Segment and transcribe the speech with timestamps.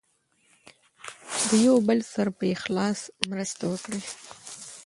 [1.47, 2.99] د یو بل سره په اخلاص
[3.31, 4.01] مرسته وکړئ.